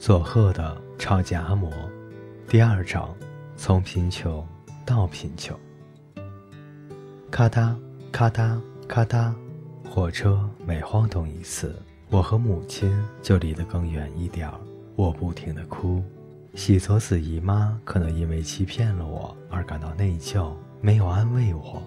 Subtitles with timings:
[0.00, 1.70] 佐贺的超级阿嬷，
[2.48, 3.14] 第二章：
[3.54, 4.42] 从贫穷
[4.86, 5.54] 到贫穷。
[7.30, 7.76] 咔嗒
[8.10, 9.30] 咔嗒咔嗒，
[9.90, 11.76] 火车每晃动一次，
[12.08, 14.54] 我和母亲就离得更远一点儿。
[14.96, 16.02] 我不停地哭，
[16.54, 21.82] 喜佐子姨妈可能因为欺骗了我而感到内疚，没有安慰我，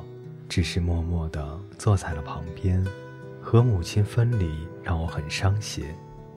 [0.47, 2.85] 只是默默地坐在了旁边。
[3.41, 5.83] 和母亲分离让我很伤心，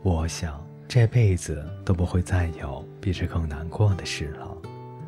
[0.02, 0.58] 我想
[0.88, 4.56] 这辈子都不会再有比这更难过的事了。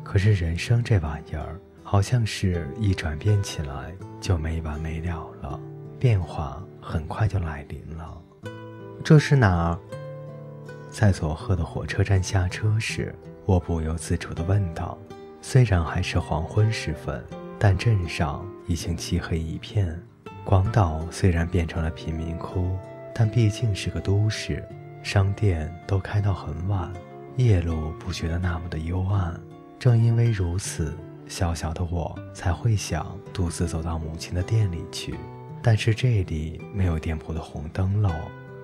[0.03, 5.59] 可是人生这玩意儿，好像是一转变起来就没完没了了，
[5.97, 8.21] 变化很快就来临了。
[9.03, 9.79] 这是哪儿？
[10.89, 14.97] 在佐贺的火车站下车时，我不由自主地问道。
[15.41, 17.23] 虽然还是黄昏时分，
[17.57, 19.97] 但镇上已经漆黑一片。
[20.43, 22.75] 广岛虽然变成了贫民窟，
[23.13, 24.67] 但毕竟是个都市，
[25.01, 26.91] 商店都开到很晚，
[27.37, 29.39] 夜路不觉得那么的幽暗。
[29.79, 30.95] 正因为如此，
[31.27, 35.15] 小小的我才会想独自走到母亲的店里去。
[35.61, 38.13] 但是这里没有店铺的红灯笼，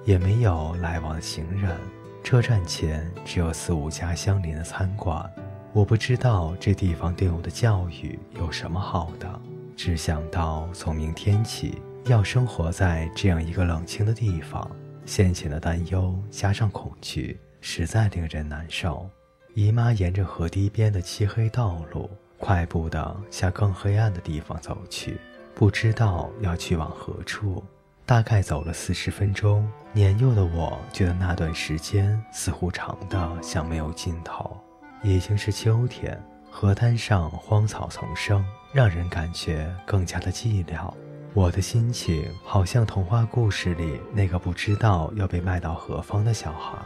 [0.03, 1.77] 也没有来往的行人，
[2.23, 5.30] 车站前只有四五家相邻的餐馆。
[5.73, 9.42] 我不知道这地方对我的教育有什么好的。
[9.75, 14.70] 只想到从明天起要生活在这样一个冷清的地方，
[15.06, 19.09] 先前的担忧加上恐惧，实在令人难受。
[19.53, 25.17] 姨妈沿着河堤边的漆黑道路，快步地向更黑暗的地方走去，
[25.53, 27.64] 不知道要去往何处。
[28.06, 34.58] 大概走了四十分钟，年幼的我觉得那段时间似乎长得像没有尽头。
[35.03, 36.22] 已经是秋天。
[36.52, 40.89] 河滩上荒草丛生，让人感觉更加的寂寥。
[41.36, 46.77] 我的心情好像童话故事里那个不知道要被卖到何方的小孩。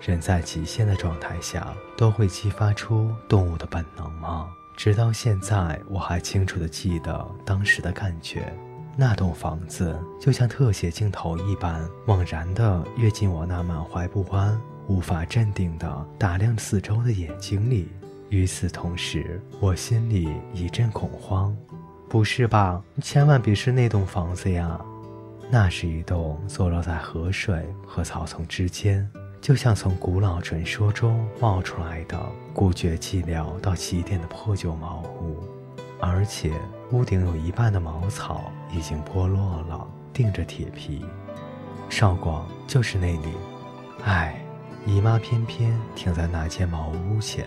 [0.00, 4.48] 人在极限的状态下都会激发出动物的本能吗？
[4.76, 8.54] 直到现在，我还清楚地记得当时的感觉。
[8.96, 17.88] 那栋房子就像特写镜头一般，猛然地跃进我那满怀不安、无法镇定地打量四周的眼睛里。
[18.28, 21.56] 与此同时，我心里一阵恐慌。
[22.08, 22.82] 不是吧？
[23.02, 24.80] 千万别是那栋房子呀！
[25.50, 29.08] 那是一栋坐落在河水和草丛之间，
[29.40, 32.18] 就像从古老传说中冒出来的
[32.54, 35.38] 孤绝寂寥到极点的破旧茅屋，
[36.00, 36.52] 而且
[36.92, 41.04] 屋顶有一半的茅草已经剥落了，钉着铁皮。
[41.90, 43.28] 少广就是那里。
[44.04, 44.42] 唉，
[44.86, 47.46] 姨妈偏偏停在那间茅屋前。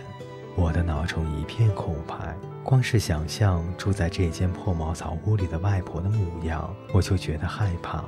[0.54, 8.04] 我的脑中一片空白，光是想象住在这间破茅草屋里的外婆的模样，我就觉得害怕，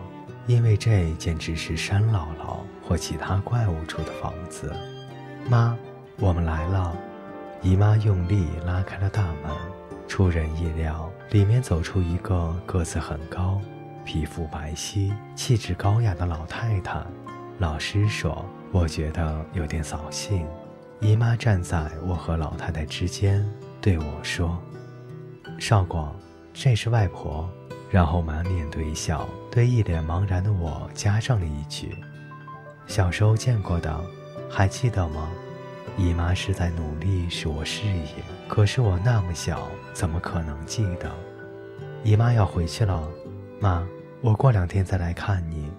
[0.47, 4.73] 因为这简直是山姥姥或其他怪物住的房子。
[5.49, 5.77] 妈，
[6.19, 6.95] 我们来了！
[7.63, 9.51] 姨妈用力拉开了大门，
[10.07, 13.59] 出人意料，里面走出一个个子很高、
[14.05, 17.03] 皮肤白皙、气质高雅的老太太。
[17.59, 20.47] 老师说，我觉得有点扫兴。
[21.01, 23.47] 姨妈站在我和老太太之间，
[23.81, 24.59] 对我说
[25.59, 26.15] ：“少广，
[26.53, 27.49] 这是外婆。”
[27.91, 31.97] 然后满脸堆笑，对一脸茫然的我加上了一句
[32.89, 34.01] ：“小时候见过的，
[34.51, 35.31] 还记得吗？”
[35.97, 38.05] 姨妈是在努力使我适应，
[38.49, 41.09] 可是我那么小，怎么可能记得？
[42.03, 43.09] 姨妈要回去了，
[43.61, 43.87] 妈，
[44.21, 45.71] 我过两天再来看你。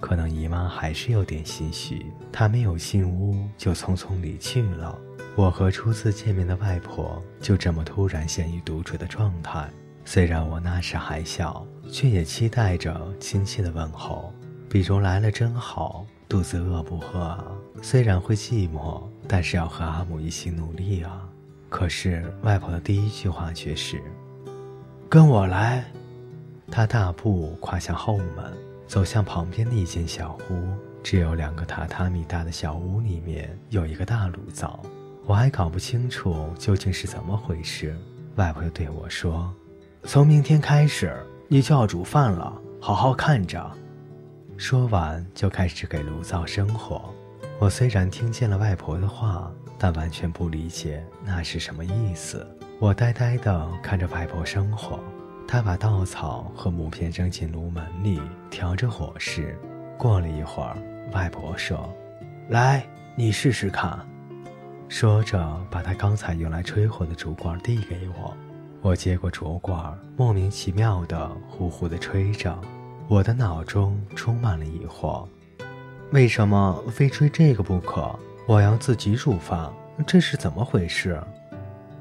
[0.00, 4.98] 可能姨妈还是有点心虚，她没有进屋就匆匆离去了。
[5.36, 9.70] 我和初次见面的外婆就这么突然陷于独处的状态。
[10.04, 14.32] 虽然我那时还小，却也期待着亲切的问候，
[14.68, 17.44] 比如来了真好，肚子饿不饿啊？
[17.80, 21.28] 虽然会寂寞，但是要和阿母一起努力啊。
[21.68, 24.02] 可是外婆的第一句话却是
[25.08, 25.84] ：“跟我来。”
[26.68, 28.69] 她大步跨向后门。
[28.90, 34.80] 走向旁边的一间小屋，只有两个榻榻米大的小屋，里面有一个大炉灶。
[35.26, 37.96] 我还搞不清楚究竟是怎么回事。
[38.34, 39.54] 外婆又对我说
[40.02, 43.64] ：“从明天开始，你就要煮饭了，好好看着。”
[44.58, 47.14] 说完就开始给炉灶生火。
[47.60, 52.44] 我虽然听见了外婆的话，但完全不理解那是什么意思。
[52.80, 54.98] 我呆呆地看着外婆生火。
[55.52, 58.20] 他把稻草和木片扔进炉门里，
[58.52, 59.58] 调着火势。
[59.98, 60.76] 过了一会儿，
[61.10, 61.92] 外婆说
[62.50, 62.86] ：“来，
[63.16, 63.98] 你试试看。”
[64.88, 68.32] 说着，把他刚才用来吹火的竹管递给我。
[68.80, 72.56] 我接过竹管，莫名其妙地呼呼地吹着。
[73.08, 75.26] 我的脑中充满了疑惑：
[76.12, 78.16] 为什么非吹这个不可？
[78.46, 79.68] 我要自己煮饭，
[80.06, 81.20] 这是怎么回事？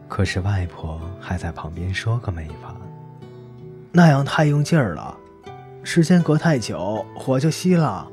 [0.07, 2.88] 可是外婆还在旁边说个没完。
[3.91, 5.17] 那样太用劲儿了，
[5.83, 8.07] 时间隔太久，火就熄了。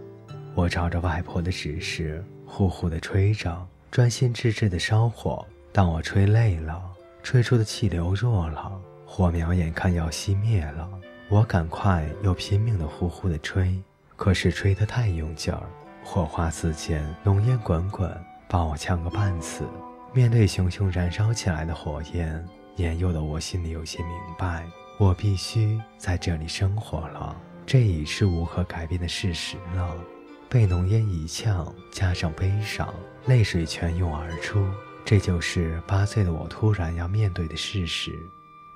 [0.54, 5.44] 我照着外婆的指示，呼呼的吹着，专心致志的烧火。
[5.72, 6.82] 当我吹累了，
[7.22, 8.72] 吹出的气流弱了，
[9.04, 10.88] 火苗眼看要熄灭了，
[11.28, 13.78] 我赶快又拼命的呼呼的吹。
[14.16, 15.62] 可是吹得太用劲儿，
[16.02, 18.10] 火花四溅，浓烟滚滚，
[18.48, 19.64] 把我呛个半死。
[20.14, 22.42] 面对熊熊燃烧起来的火焰，
[22.76, 24.64] 年幼的我心里有些明白。
[24.98, 29.94] 我必须在这里生活了，这已是无可改变的事实了。
[30.48, 32.94] 被浓烟一呛，加上悲伤，
[33.26, 34.66] 泪水全涌而出。
[35.04, 38.10] 这就是八岁的我突然要面对的事实。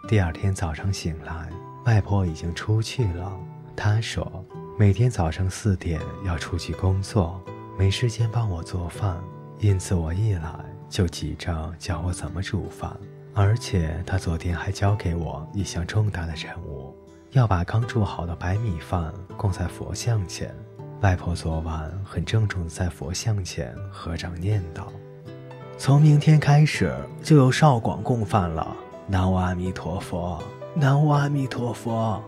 [0.09, 1.51] 第二天早上醒来，
[1.87, 3.33] 外婆已经出去了。
[3.75, 4.45] 她说，
[4.79, 7.43] 每天早上四点要出去工作，
[7.79, 9.19] 没时间帮我做饭，
[9.59, 10.53] 因此我一来
[10.91, 12.95] 就急着教我怎么煮饭。
[13.43, 16.95] 而且他昨天还交给我一项重大的任务，
[17.31, 20.55] 要把刚煮好的白米饭供在佛像前。
[21.01, 24.93] 外婆昨晚很郑重地在佛像前合掌念道
[25.79, 28.77] ：“从明天开始就有少广供饭了。
[29.07, 30.39] 南无阿弥陀佛，
[30.75, 32.23] 南无阿弥陀佛。”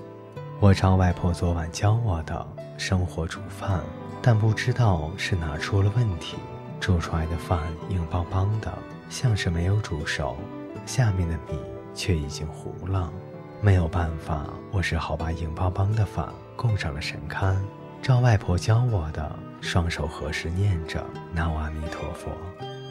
[0.61, 2.47] 我照外婆昨晚教我的
[2.79, 3.83] 生火煮饭，
[4.23, 6.39] 但不知道是哪出了问题，
[6.81, 7.61] 煮出来的饭
[7.91, 8.73] 硬邦邦的，
[9.11, 10.39] 像是没有煮熟。
[10.85, 11.59] 下面的米
[11.95, 13.13] 却已经糊了，
[13.61, 17.57] 没有办法，我只好把硬邦邦的饭供上了神龛，
[18.03, 22.31] 照外婆教我的，双手合十念着“南无阿弥陀佛，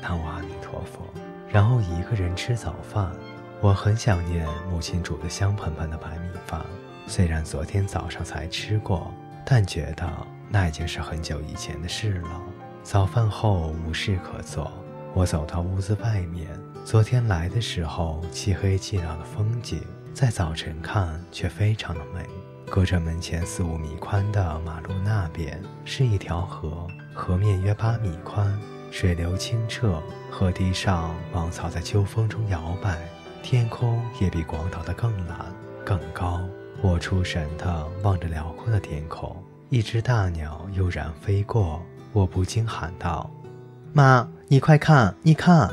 [0.02, 1.06] 南无阿弥陀佛”，
[1.52, 3.12] 然后一个人吃早饭。
[3.60, 6.66] 我很想念母亲煮的香喷喷的白米饭，
[7.06, 9.14] 虽然昨天早上才吃过，
[9.46, 10.10] 但觉得
[10.50, 12.42] 那已经是很久以前的事了。
[12.82, 14.72] 早饭后无事可做，
[15.14, 16.48] 我走到屋子外面。
[16.84, 19.82] 昨天来的时候，漆黑寂寥的风景，
[20.14, 22.26] 在早晨看却非常的美。
[22.70, 28.60] 隔着门前四五米宽的马路那边，是一条河，河面约八米宽，
[28.92, 32.98] 水流清澈，河堤上芒草在秋风中摇摆，
[33.44, 35.38] 天空也比广岛的更蓝
[35.86, 36.42] 更高。
[36.82, 39.36] 我出神地望着辽阔的天空，
[39.70, 41.82] 一只大鸟悠然飞过，
[42.12, 43.30] 我不禁喊道
[43.94, 45.72] ：“妈，你快看，你看！”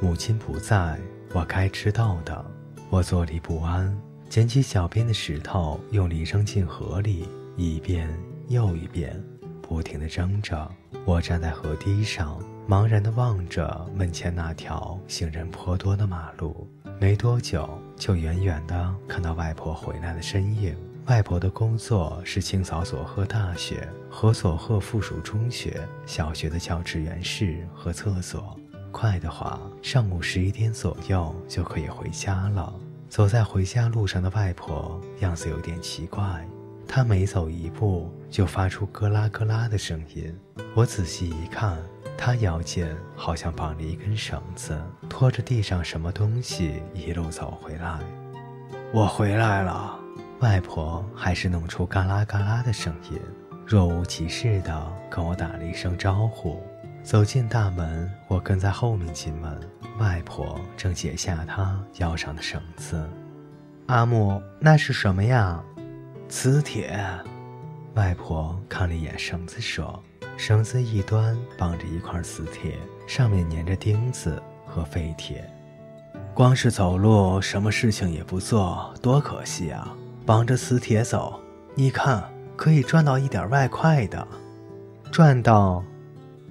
[0.00, 0.98] 母亲不在，
[1.34, 2.42] 我该知道的。
[2.88, 3.94] 我坐立不安，
[4.30, 8.08] 捡起脚边的石头，用力扔进河里，一遍
[8.48, 9.22] 又一遍，
[9.60, 10.68] 不停地扔着。
[11.04, 16.66] 我站在河堤上，茫然地望着门前那条行人颇多的马路。
[16.98, 20.74] 没多久，就远远地看到外婆回来的身影。
[21.06, 28.59] 外婆的工作是清扫佐贺大学和佐贺附属中学小学的教职员室和厕所。
[28.90, 32.72] 快的话，上午十一点左右就可以回家了。
[33.08, 36.46] 走在回家路上的外婆样子有点奇怪，
[36.86, 40.32] 她每走一步就发出咯啦咯啦的声音。
[40.74, 41.76] 我仔细一看，
[42.16, 47.98] 她腰间好像绑了一根绳子，拖着地上什么东西一路走回来。
[48.94, 49.98] 我回来了，
[50.40, 53.20] 外婆还是弄出嘎啦嘎啦的声音，
[53.66, 56.62] 若无其事地跟我打了一声招呼。
[57.02, 59.58] 走进大门，我跟在后面进门。
[59.98, 63.08] 外婆正解下她腰上的绳子。
[63.86, 65.62] 阿木，那是什么呀？
[66.28, 66.98] 磁铁。
[67.94, 70.00] 外婆看了一眼绳子，说
[70.38, 75.50] ：“绳子一端绑着一块磁铁，上面粘着钉子和废铁。
[76.32, 79.92] 光是走路，什么事情也不做，多可惜啊！
[80.24, 81.40] 绑着磁铁走，
[81.74, 82.22] 你看，
[82.56, 84.26] 可以赚到一点外快的。
[85.10, 85.82] 赚到。”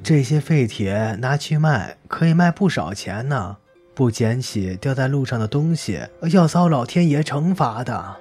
[0.01, 3.57] 这些废铁拿去卖，可以卖不少钱呢。
[3.93, 6.01] 不捡起掉在路上的东西，
[6.31, 8.15] 要遭老天爷惩罚的。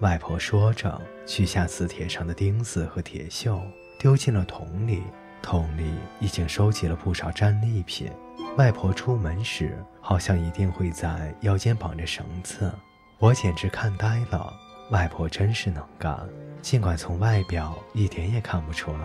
[0.00, 3.60] 外婆说着，取下磁铁上的钉子和铁锈，
[3.98, 5.02] 丢进了桶里。
[5.42, 8.10] 桶里已经收集了不少战利品。
[8.58, 12.70] 外婆出门时，好像一定会在腰间绑着绳子。
[13.18, 14.52] 我简直看呆了。
[14.90, 16.18] 外婆真是能干，
[16.60, 18.98] 尽管从外表一点也看不出来。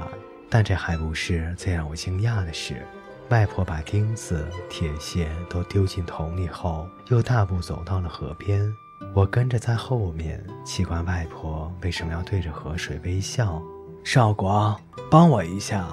[0.50, 2.86] 但这还不是最让我惊讶的事。
[3.30, 8.72] 外婆把钉子、铁屑都丢进桶里后，又大步走到了河边。
[9.14, 13.62] 我跟着在后面，奇怪外婆为什么要对着河水微笑。
[14.04, 15.88] 少广，帮我一下。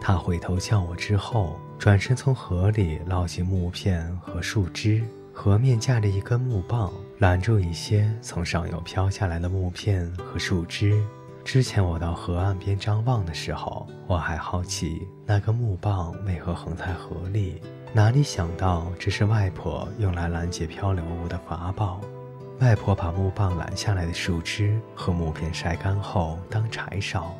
[0.00, 5.04] 她回头叫我之后，转身从河里捞起木片和树枝。
[5.32, 11.04] 河面架着一根木棒，拦住一些从上游飘下来的木片和树枝。
[11.44, 17.60] 之前我到河岸边张望的时候，我还好奇那根木棒为何横在河里，
[17.92, 22.00] 哪里想到这是外婆用来拦截漂流物的法宝。
[22.60, 27.34] 外婆把木棒拦下来的树枝和木片晒干后当柴烧，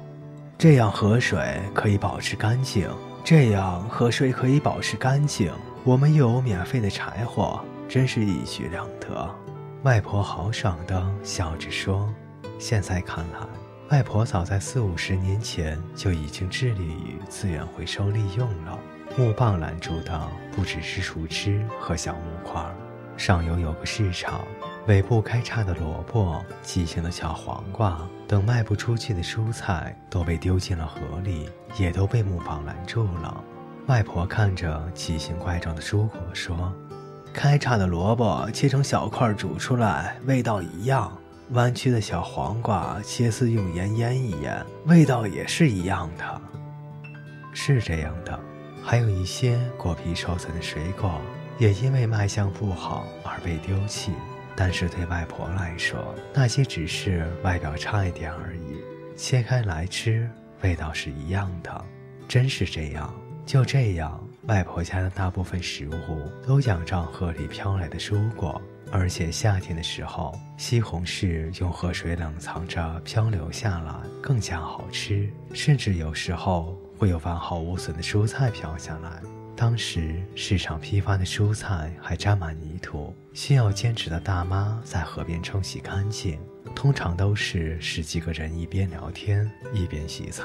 [0.58, 2.88] 这样河水可以保持干净。
[3.24, 5.50] 这样河水可以保持干净，
[5.82, 7.58] 我们又有免费的柴火，
[7.88, 9.34] 真是一举两得。
[9.82, 12.12] 外婆豪爽地笑着说
[12.60, 13.38] ：“现在看来。”
[13.94, 18.76] 外婆早在四五十年前就已经致力于资源回收利用了。
[19.16, 22.60] 木棒拦住的不只是树枝和小木块，
[23.16, 24.40] 上游有个市场，
[24.88, 27.96] 尾部开叉的萝卜、畸形的小黄瓜
[28.26, 31.48] 等卖不出去的蔬菜都被丢进了河里，
[31.78, 33.44] 也都被木棒拦住了。
[33.86, 36.74] 外婆看着奇形怪状的蔬果说
[37.32, 41.16] ：“开叉的萝卜切成小块煮出来，味道一样。”
[41.50, 46.42] 弯曲的小黄瓜切丝用盐腌一腌，味道也是一样的。
[47.52, 48.38] 是这样的，
[48.82, 51.20] 还有一些果皮受损的水果，
[51.58, 54.12] 也因为卖相不好而被丢弃。
[54.56, 58.82] 但是对外婆来说，那些只是外表差一点而已，
[59.16, 60.30] 切开来吃，
[60.62, 61.84] 味道是一样的。
[62.26, 63.12] 真是这样，
[63.46, 68.60] 就这样，外婆家的大部分食物都仰仗河里飘来的蔬果。
[68.90, 75.28] 而且夏天的时候，西红柿用河水冷藏着漂流下来，更加好吃。
[75.52, 79.20] 甚至有时候会有完好无损的蔬菜飘下来。
[79.56, 86.38] 当时市场批发的蔬菜还沾满泥土，需要兼职的大妈在河边冲洗干净。
[86.74, 90.44] 通常都是十几个人一边聊天一边洗菜，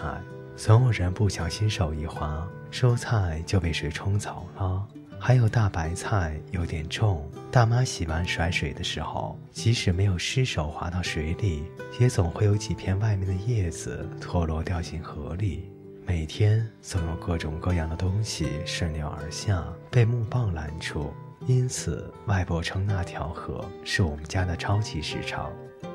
[0.60, 4.86] 总有人不小心手一滑，蔬菜就被水冲走了。
[5.18, 11.64] 还有大白菜有点重，大妈洗完甩水的时候，即使没有失手滑到水里，
[11.98, 15.72] 也总会有几片外面的叶子脱落掉进河里。
[16.06, 21.14] 每天总有各种各样的东西顺流而下，被木棒拦住。
[21.48, 25.50] 因此，外婆称那条河是我们家的超级市场。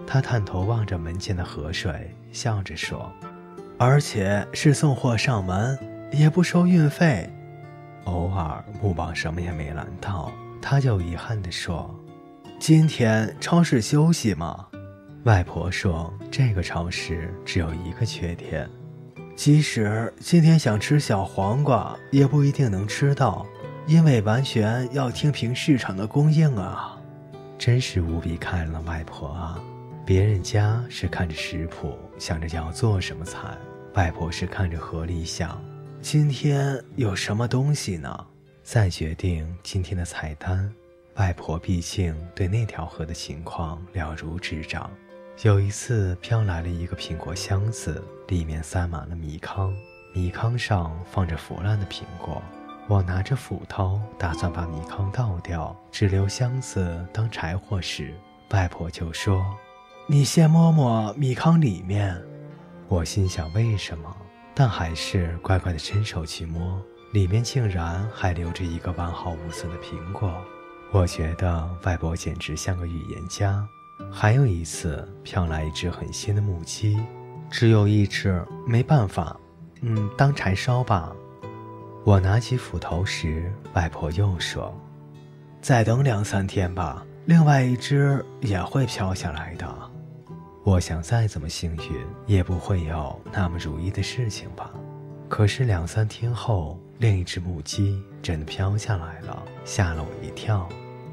[0.06, 3.12] 她探头望着门前的河水，笑着说
[3.78, 5.78] ：“而且是送货上门，
[6.12, 7.28] 也不收运费。”
[8.04, 11.94] 偶尔木棒什么也没拦到，他就遗憾地说
[12.60, 14.66] ：“今天超市休息吗？”
[15.24, 18.68] 外婆说：“这个超市只有一个缺点，
[19.34, 23.46] 即使今天想吃小黄瓜，也不一定能吃到，
[23.86, 26.98] 因为完全要听凭市场的供应啊。”
[27.56, 29.58] 真是无比开朗，外婆啊！
[30.06, 33.56] 别人家是看着食谱想着要做什么菜，
[33.94, 35.58] 外婆是看着河里想。
[36.02, 38.26] 今天有什么东西呢？
[38.62, 40.70] 再决定今天的菜单。
[41.14, 44.90] 外婆毕竟对那条河的情况了如指掌。
[45.42, 49.72] 有一次飘来了一个苹果箱子，里面塞满了米糠，
[50.12, 52.42] 米糠上放着腐烂的苹果。
[52.88, 58.12] 我拿着斧头打算把米糠倒掉，只留箱子当柴火时，
[58.50, 59.42] 外婆就说
[60.06, 62.20] ：“你先摸摸米糠里面。”
[62.88, 64.14] 我心想：为什么？
[64.54, 66.80] 但还是乖乖地伸手去摸，
[67.12, 70.32] 里面竟然还留着一个完好无损的苹果。
[70.92, 73.66] 我觉得外婆简直像个预言家。
[74.12, 77.00] 还有一次，飘来一只很新的木鸡，
[77.50, 79.36] 只有一只，没办法，
[79.80, 81.12] 嗯，当柴烧吧。
[82.04, 84.72] 我拿起斧头时，外婆又说
[85.62, 89.66] ：“再等两三天吧，另外一只也会飘下来的。”
[90.64, 94.70] 我想再怎么幸运，也不会有那么如意的事情吧。
[95.28, 100.66] 可是两三天后，另一只母鸡真的飘下来了，吓了我一跳。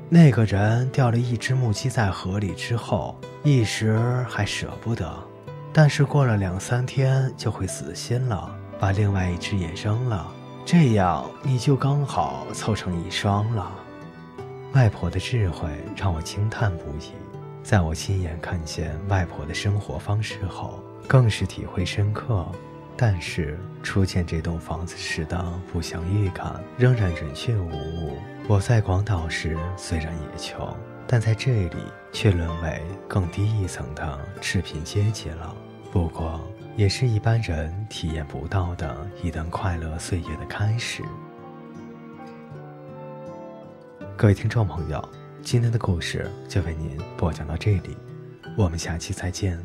[0.08, 5.10] 那个人掉了一只母鸡在河里之后，一时还舍不得，
[5.74, 10.32] 但是过了两三天就会死心了，把另外一只也扔了。
[10.65, 13.72] 这样你就刚好凑成一双了。
[14.74, 17.12] 外婆的智慧让我惊叹不已。
[17.62, 22.46] 在我亲眼看见外婆的生活方式后，更是体会深刻。
[22.98, 28.18] 但是初见这栋房子时的不祥预感仍然准确无误。
[28.48, 30.75] 我在广岛时虽然也穷，
[31.08, 31.78] 但在这里
[32.12, 35.56] 却沦为更低一层的赤贫阶级了。
[35.92, 36.40] 不过，
[36.75, 41.04] 也是一般人体验不到的一段快乐岁月的开始。
[44.22, 45.10] 各位听众朋友。
[45.42, 47.98] 今天的故事就为您播讲到这里，
[48.56, 49.58] 我们下期再见。